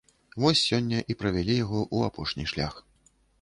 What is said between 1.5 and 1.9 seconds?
яго